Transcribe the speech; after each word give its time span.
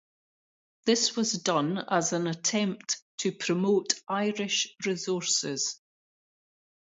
This 0.85 1.15
was 1.15 1.33
done 1.33 1.77
as 1.77 2.11
an 2.11 2.25
attempt 2.25 2.99
to 3.17 3.31
promote 3.31 3.93
Irish 4.07 4.75
resources. 4.83 5.79